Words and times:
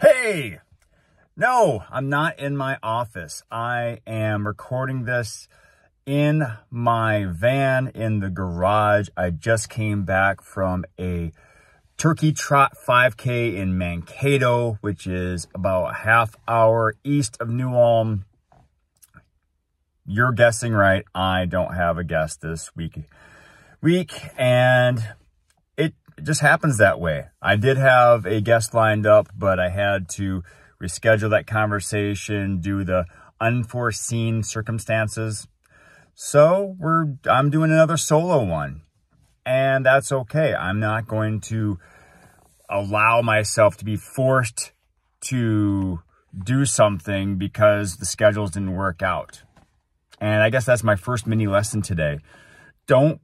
Hey! 0.00 0.60
No, 1.36 1.84
I'm 1.90 2.08
not 2.08 2.38
in 2.38 2.56
my 2.56 2.78
office. 2.82 3.42
I 3.50 3.98
am 4.06 4.46
recording 4.46 5.04
this 5.04 5.46
in 6.06 6.42
my 6.70 7.26
van 7.26 7.88
in 7.88 8.20
the 8.20 8.30
garage. 8.30 9.08
I 9.14 9.28
just 9.28 9.68
came 9.68 10.04
back 10.04 10.40
from 10.40 10.86
a 10.98 11.32
Turkey 11.98 12.32
Trot 12.32 12.78
5K 12.82 13.56
in 13.56 13.76
Mankato, 13.76 14.78
which 14.80 15.06
is 15.06 15.46
about 15.54 15.90
a 15.90 15.94
half 15.96 16.34
hour 16.48 16.96
east 17.04 17.36
of 17.38 17.50
New 17.50 17.74
Ulm. 17.74 18.24
You're 20.06 20.32
guessing 20.32 20.72
right. 20.72 21.04
I 21.14 21.44
don't 21.44 21.74
have 21.74 21.98
a 21.98 22.04
guest 22.04 22.40
this 22.40 22.74
week. 22.74 23.00
Week 23.82 24.30
and 24.38 25.06
it 26.20 26.24
just 26.26 26.42
happens 26.42 26.76
that 26.76 27.00
way. 27.00 27.28
I 27.40 27.56
did 27.56 27.78
have 27.78 28.26
a 28.26 28.42
guest 28.42 28.74
lined 28.74 29.06
up, 29.06 29.28
but 29.34 29.58
I 29.58 29.70
had 29.70 30.06
to 30.10 30.42
reschedule 30.82 31.30
that 31.30 31.46
conversation 31.46 32.60
due 32.60 32.84
to 32.84 33.06
unforeseen 33.40 34.42
circumstances. 34.42 35.48
So 36.14 36.76
we're 36.78 37.14
I'm 37.28 37.48
doing 37.48 37.70
another 37.70 37.96
solo 37.96 38.44
one. 38.44 38.82
And 39.46 39.86
that's 39.86 40.12
okay. 40.12 40.54
I'm 40.54 40.78
not 40.78 41.08
going 41.08 41.40
to 41.42 41.78
allow 42.68 43.22
myself 43.22 43.78
to 43.78 43.84
be 43.86 43.96
forced 43.96 44.72
to 45.22 46.00
do 46.44 46.66
something 46.66 47.36
because 47.36 47.96
the 47.96 48.04
schedules 48.04 48.50
didn't 48.50 48.76
work 48.76 49.00
out. 49.02 49.42
And 50.20 50.42
I 50.42 50.50
guess 50.50 50.66
that's 50.66 50.84
my 50.84 50.96
first 50.96 51.26
mini 51.26 51.46
lesson 51.46 51.80
today. 51.80 52.18
Don't 52.86 53.22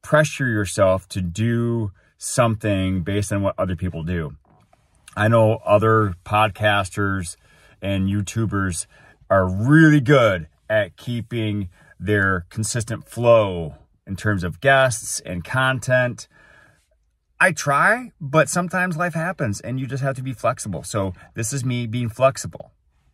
pressure 0.00 0.48
yourself 0.48 1.06
to 1.10 1.20
do 1.20 1.92
something 2.18 3.02
based 3.02 3.32
on 3.32 3.42
what 3.42 3.54
other 3.56 3.76
people 3.76 4.02
do. 4.02 4.36
I 5.16 5.28
know 5.28 5.60
other 5.64 6.14
podcasters 6.24 7.36
and 7.80 8.08
YouTubers 8.08 8.86
are 9.30 9.48
really 9.48 10.00
good 10.00 10.48
at 10.68 10.96
keeping 10.96 11.70
their 11.98 12.46
consistent 12.50 13.08
flow 13.08 13.76
in 14.06 14.16
terms 14.16 14.44
of 14.44 14.60
guests 14.60 15.20
and 15.20 15.44
content. 15.44 16.28
I 17.40 17.52
try, 17.52 18.12
but 18.20 18.48
sometimes 18.48 18.96
life 18.96 19.14
happens 19.14 19.60
and 19.60 19.78
you 19.78 19.86
just 19.86 20.02
have 20.02 20.16
to 20.16 20.22
be 20.22 20.32
flexible. 20.32 20.82
So 20.82 21.14
this 21.34 21.52
is 21.52 21.64
me 21.64 21.86
being 21.86 22.08
flexible, 22.08 22.72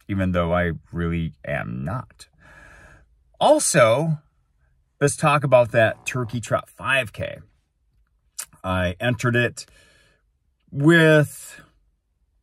even 0.09 0.33
though 0.33 0.55
I 0.55 0.73
really 0.93 1.35
am 1.47 1.85
not. 1.85 2.29
Also, 3.39 4.19
let's 5.01 5.17
talk 5.17 5.45
about 5.45 5.73
that 5.73 6.07
Turkey 6.07 6.41
Trot 6.41 6.69
5K. 6.79 7.43
I 8.65 8.97
entered 8.99 9.37
it 9.37 9.67
with 10.73 11.61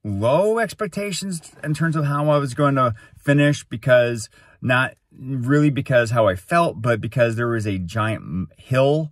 low 0.04 0.60
expectations 0.60 1.52
in 1.64 1.74
terms 1.74 1.96
of 1.96 2.06
how 2.06 2.30
I 2.30 2.38
was 2.38 2.54
going 2.54 2.76
to 2.76 2.94
finish 3.18 3.64
because 3.66 4.30
not 4.62 4.94
really 5.12 5.70
because 5.70 6.12
how 6.12 6.28
I 6.28 6.36
felt, 6.36 6.82
but 6.82 7.02
because 7.02 7.36
there 7.36 7.48
was 7.48 7.68
a 7.68 7.78
giant 7.78 8.50
hill 8.58 9.12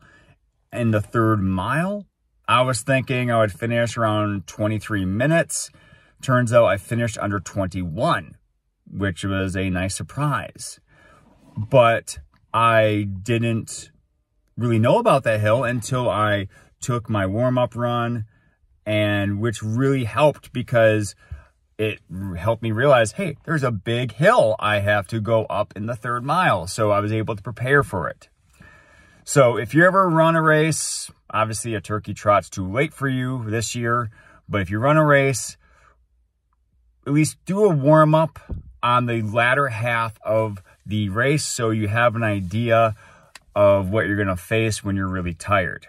in 0.72 0.92
the 0.92 1.02
third 1.02 1.42
mile 1.42 2.06
I 2.50 2.64
was 2.64 2.82
thinking 2.82 3.30
I 3.30 3.42
would 3.42 3.52
finish 3.52 3.96
around 3.96 4.48
23 4.48 5.06
minutes. 5.06 5.70
Turns 6.20 6.52
out 6.52 6.66
I 6.66 6.78
finished 6.78 7.16
under 7.20 7.40
21, 7.40 8.38
which 8.92 9.24
was 9.24 9.56
a 9.56 9.70
nice 9.70 9.96
surprise. 9.96 10.80
But 11.56 12.18
I 12.52 13.08
didn't 13.22 13.92
really 14.58 14.80
know 14.80 14.98
about 14.98 15.24
that 15.26 15.42
hill 15.42 15.64
until 15.64 16.10
I 16.10 16.48
took 16.80 17.10
my 17.10 17.26
warm 17.26 17.58
up 17.58 17.76
run, 17.76 18.26
and 18.86 19.40
which 19.40 19.62
really 19.62 20.04
helped 20.06 20.52
because 20.54 21.16
it 21.78 22.00
helped 22.38 22.62
me 22.62 22.72
realize 22.72 23.14
hey, 23.14 23.38
there's 23.46 23.64
a 23.64 23.72
big 23.72 24.12
hill 24.12 24.56
I 24.60 24.80
have 24.80 25.08
to 25.08 25.22
go 25.22 25.46
up 25.46 25.74
in 25.76 25.86
the 25.86 25.96
third 25.96 26.24
mile. 26.24 26.68
So 26.68 26.92
I 26.92 27.00
was 27.00 27.14
able 27.14 27.36
to 27.36 27.42
prepare 27.42 27.84
for 27.84 28.10
it. 28.10 28.30
So 29.24 29.58
if 29.58 29.74
you 29.74 29.86
ever 29.86 30.10
run 30.10 30.36
a 30.36 30.42
race, 30.42 31.10
obviously 31.30 31.76
a 31.76 31.82
turkey 31.82 32.14
trot's 32.14 32.50
too 32.50 32.70
late 32.70 32.94
for 32.94 33.08
you 33.08 33.44
this 33.48 33.76
year, 33.76 34.10
but 34.50 34.62
if 34.62 34.70
you 34.70 34.80
run 34.80 34.98
a 34.98 35.06
race, 35.06 35.56
at 37.06 37.14
least 37.14 37.38
do 37.46 37.64
a 37.64 37.70
warm 37.70 38.14
up 38.14 38.40
on 38.82 39.06
the 39.06 39.22
latter 39.22 39.68
half 39.68 40.18
of 40.24 40.62
the 40.86 41.10
race 41.10 41.46
so 41.46 41.70
you 41.70 41.88
have 41.88 42.16
an 42.16 42.24
idea 42.24 42.96
of 43.56 43.90
what 43.90 44.08
you're 44.08 44.16
going 44.16 44.28
to 44.28 44.36
face 44.36 44.84
when 44.84 44.96
you're 44.96 45.08
really 45.08 45.34
tired. 45.34 45.88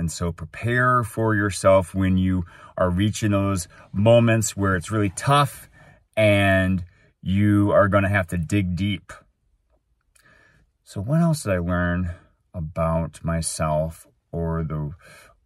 And 0.00 0.10
so 0.10 0.32
prepare 0.32 1.04
for 1.04 1.34
yourself 1.34 1.94
when 1.94 2.16
you 2.16 2.46
are 2.78 2.88
reaching 2.88 3.32
those 3.32 3.68
moments 3.92 4.56
where 4.56 4.74
it's 4.74 4.90
really 4.90 5.10
tough 5.10 5.68
and 6.16 6.82
you 7.20 7.70
are 7.72 7.86
going 7.86 8.04
to 8.04 8.08
have 8.08 8.26
to 8.28 8.38
dig 8.38 8.76
deep. 8.76 9.12
So 10.84 11.02
what 11.02 11.20
else 11.20 11.42
did 11.42 11.52
I 11.52 11.58
learn 11.58 12.12
about 12.54 13.22
myself 13.22 14.06
or 14.32 14.64
the 14.64 14.92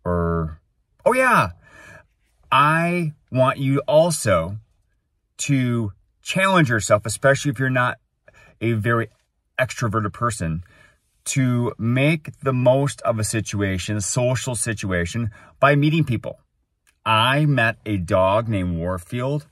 or 0.05 0.61
oh 1.05 1.15
yeah. 1.15 1.51
I 2.53 3.15
want 3.33 3.59
you 3.59 3.83
also 3.89 4.59
to 5.39 5.93
challenge 6.23 6.71
yourself, 6.71 7.07
especially 7.07 7.51
if 7.51 7.59
you're 7.59 7.71
not 7.71 7.99
a 8.61 8.75
very 8.75 9.09
extroverted 9.59 10.13
person, 10.13 10.63
to 11.25 11.73
make 11.79 12.39
the 12.41 12.53
most 12.53 13.01
of 13.03 13.19
a 13.19 13.25
situation, 13.25 13.97
a 13.97 14.01
social 14.01 14.55
situation, 14.55 15.31
by 15.61 15.75
meeting 15.75 16.05
people. 16.05 16.39
I 17.05 17.47
met 17.47 17.77
a 17.85 17.97
dog 17.97 18.49
named 18.49 18.79
Warfield, 18.79 19.47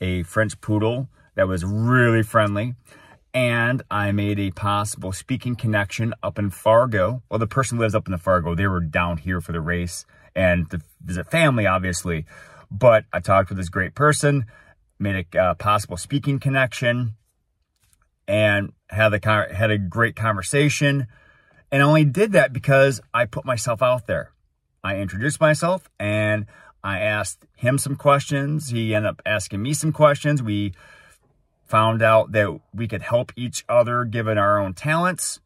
a 0.00 0.22
French 0.22 0.60
poodle 0.60 1.08
that 1.34 1.48
was 1.48 1.64
really 1.64 2.22
friendly 2.22 2.74
and 3.34 3.82
I 3.90 4.12
made 4.12 4.38
a 4.38 4.52
possible 4.52 5.12
speaking 5.12 5.56
connection 5.56 6.14
up 6.22 6.38
in 6.38 6.50
Fargo. 6.50 7.22
Well, 7.28 7.40
the 7.40 7.48
person 7.48 7.78
lives 7.78 7.94
up 7.94 8.06
in 8.06 8.12
the 8.12 8.18
Fargo. 8.18 8.54
They 8.54 8.68
were 8.68 8.80
down 8.80 9.18
here 9.18 9.40
for 9.40 9.50
the 9.50 9.60
race 9.60 10.06
and 10.36 10.70
to 10.70 10.80
visit 11.04 11.30
family, 11.30 11.66
obviously. 11.66 12.26
But 12.70 13.04
I 13.12 13.18
talked 13.18 13.48
with 13.48 13.58
this 13.58 13.68
great 13.68 13.96
person, 13.96 14.46
made 15.00 15.26
a 15.34 15.38
uh, 15.38 15.54
possible 15.54 15.96
speaking 15.96 16.38
connection, 16.38 17.16
and 18.26 18.72
had 18.88 19.12
a 19.12 19.54
had 19.54 19.70
a 19.70 19.78
great 19.78 20.16
conversation. 20.16 21.06
And 21.70 21.82
I 21.82 21.86
only 21.86 22.04
did 22.04 22.32
that 22.32 22.52
because 22.52 23.00
I 23.12 23.24
put 23.24 23.44
myself 23.44 23.82
out 23.82 24.06
there. 24.06 24.32
I 24.82 24.98
introduced 24.98 25.40
myself 25.40 25.88
and 25.98 26.46
I 26.82 27.00
asked 27.00 27.46
him 27.56 27.78
some 27.78 27.96
questions. 27.96 28.68
He 28.68 28.94
ended 28.94 29.10
up 29.10 29.22
asking 29.24 29.62
me 29.62 29.72
some 29.72 29.92
questions. 29.92 30.42
We 30.42 30.74
found 31.66 32.02
out 32.02 32.32
that 32.32 32.60
we 32.74 32.86
could 32.86 33.02
help 33.02 33.32
each 33.36 33.64
other 33.68 34.04
given 34.04 34.36
our 34.36 34.58
own 34.58 34.74
talents. 34.74 35.40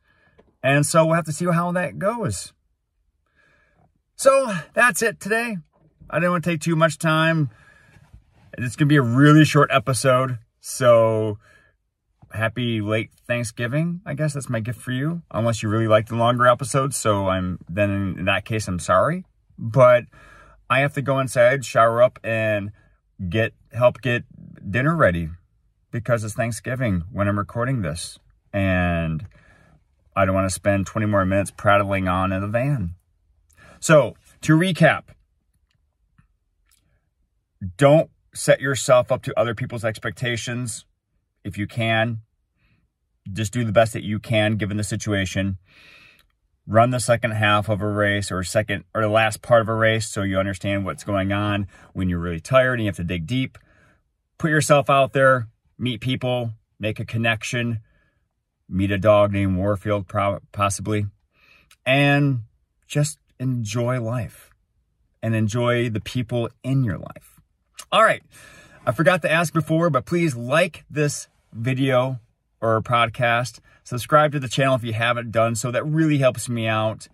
And 0.62 0.84
so 0.84 1.06
we'll 1.06 1.14
have 1.14 1.24
to 1.26 1.32
see 1.32 1.46
how 1.46 1.70
that 1.72 1.98
goes. 1.98 2.52
So 4.16 4.52
that's 4.74 5.00
it 5.00 5.20
today. 5.20 5.56
I 6.10 6.16
didn't 6.18 6.32
want 6.32 6.44
to 6.44 6.50
take 6.50 6.60
too 6.60 6.74
much 6.74 6.98
time. 6.98 7.50
It's 8.56 8.74
going 8.74 8.88
to 8.88 8.92
be 8.92 8.96
a 8.96 9.02
really 9.02 9.44
short 9.44 9.70
episode. 9.72 10.38
So 10.60 11.38
happy 12.32 12.80
late 12.80 13.10
Thanksgiving. 13.26 14.00
I 14.04 14.14
guess 14.14 14.34
that's 14.34 14.48
my 14.48 14.60
gift 14.60 14.80
for 14.80 14.92
you. 14.92 15.22
Unless 15.30 15.62
you 15.62 15.68
really 15.68 15.88
like 15.88 16.06
the 16.06 16.16
longer 16.16 16.46
episodes. 16.46 16.96
So 16.96 17.28
I'm 17.28 17.58
then 17.68 17.90
in 18.18 18.24
that 18.26 18.44
case, 18.44 18.68
I'm 18.68 18.78
sorry. 18.78 19.24
But 19.58 20.04
I 20.70 20.80
have 20.80 20.94
to 20.94 21.02
go 21.02 21.18
inside, 21.18 21.64
shower 21.64 22.02
up 22.02 22.18
and 22.22 22.72
get 23.28 23.52
help 23.72 24.00
get 24.00 24.24
dinner 24.70 24.94
ready 24.94 25.30
because 25.90 26.24
it's 26.24 26.34
Thanksgiving 26.34 27.04
when 27.10 27.28
I'm 27.28 27.38
recording 27.38 27.82
this. 27.82 28.18
And 28.52 29.26
I 30.14 30.24
don't 30.24 30.34
want 30.34 30.48
to 30.48 30.54
spend 30.54 30.86
20 30.86 31.06
more 31.06 31.24
minutes 31.24 31.52
prattling 31.56 32.08
on 32.08 32.32
in 32.32 32.40
the 32.40 32.48
van. 32.48 32.94
So, 33.80 34.16
to 34.42 34.56
recap, 34.56 35.04
don't 37.76 38.10
set 38.34 38.60
yourself 38.60 39.12
up 39.12 39.22
to 39.22 39.38
other 39.38 39.54
people's 39.54 39.84
expectations 39.84 40.84
if 41.44 41.58
you 41.58 41.66
can. 41.66 42.20
Just 43.32 43.52
do 43.52 43.64
the 43.64 43.72
best 43.72 43.92
that 43.92 44.04
you 44.04 44.18
can 44.18 44.56
given 44.56 44.76
the 44.76 44.84
situation. 44.84 45.58
Run 46.66 46.90
the 46.90 47.00
second 47.00 47.32
half 47.32 47.68
of 47.68 47.80
a 47.80 47.88
race 47.88 48.30
or 48.30 48.42
second 48.42 48.84
or 48.94 49.02
the 49.02 49.08
last 49.08 49.42
part 49.42 49.62
of 49.62 49.68
a 49.68 49.74
race 49.74 50.08
so 50.08 50.22
you 50.22 50.38
understand 50.38 50.84
what's 50.84 51.04
going 51.04 51.32
on 51.32 51.66
when 51.92 52.08
you're 52.08 52.18
really 52.18 52.40
tired 52.40 52.74
and 52.74 52.82
you 52.82 52.88
have 52.88 52.96
to 52.96 53.04
dig 53.04 53.26
deep. 53.26 53.58
Put 54.38 54.50
yourself 54.50 54.88
out 54.90 55.12
there, 55.12 55.48
meet 55.78 56.00
people, 56.00 56.52
make 56.78 57.00
a 57.00 57.04
connection, 57.04 57.80
meet 58.68 58.90
a 58.90 58.98
dog 58.98 59.32
named 59.32 59.56
Warfield, 59.56 60.06
possibly, 60.52 61.06
and 61.86 62.42
just 62.86 63.18
enjoy 63.40 64.00
life 64.00 64.50
and 65.22 65.34
enjoy 65.34 65.88
the 65.88 66.00
people 66.00 66.48
in 66.62 66.84
your 66.84 66.98
life. 66.98 67.40
All 67.90 68.02
right. 68.02 68.22
I 68.88 68.92
forgot 68.92 69.20
to 69.20 69.30
ask 69.30 69.52
before, 69.52 69.90
but 69.90 70.06
please 70.06 70.34
like 70.34 70.86
this 70.88 71.28
video 71.52 72.20
or 72.58 72.80
podcast. 72.80 73.60
Subscribe 73.84 74.32
to 74.32 74.40
the 74.40 74.48
channel 74.48 74.76
if 74.76 74.82
you 74.82 74.94
haven't 74.94 75.30
done 75.30 75.56
so. 75.56 75.70
That 75.70 75.84
really 75.84 76.16
helps 76.16 76.48
me 76.48 76.66
out. 76.66 77.06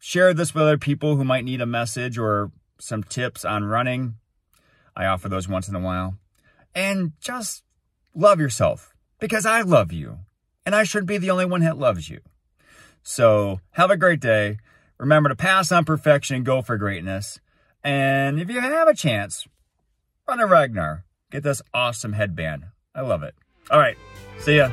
Share 0.00 0.34
this 0.34 0.52
with 0.52 0.64
other 0.64 0.76
people 0.76 1.14
who 1.14 1.22
might 1.22 1.44
need 1.44 1.60
a 1.60 1.66
message 1.66 2.18
or 2.18 2.50
some 2.80 3.04
tips 3.04 3.44
on 3.44 3.62
running. 3.62 4.16
I 4.96 5.06
offer 5.06 5.28
those 5.28 5.46
once 5.46 5.68
in 5.68 5.76
a 5.76 5.80
while. 5.80 6.16
And 6.74 7.12
just 7.20 7.62
love 8.12 8.40
yourself 8.40 8.92
because 9.20 9.46
I 9.46 9.60
love 9.60 9.92
you 9.92 10.18
and 10.66 10.74
I 10.74 10.82
shouldn't 10.82 11.06
be 11.06 11.18
the 11.18 11.30
only 11.30 11.44
one 11.44 11.60
that 11.60 11.78
loves 11.78 12.10
you. 12.10 12.22
So 13.04 13.60
have 13.74 13.92
a 13.92 13.96
great 13.96 14.18
day. 14.18 14.58
Remember 14.98 15.28
to 15.28 15.36
pass 15.36 15.70
on 15.70 15.84
perfection 15.84 16.34
and 16.34 16.44
go 16.44 16.60
for 16.60 16.76
greatness. 16.76 17.38
And 17.84 18.40
if 18.40 18.50
you 18.50 18.60
have 18.60 18.88
a 18.88 18.94
chance, 18.94 19.46
run 20.28 20.40
a 20.40 20.46
Ragnar. 20.46 21.04
Get 21.32 21.42
this 21.42 21.62
awesome 21.72 22.12
headband. 22.12 22.66
I 22.94 23.00
love 23.00 23.22
it. 23.22 23.34
All 23.70 23.78
right. 23.78 23.96
See 24.38 24.56
ya. 24.56 24.70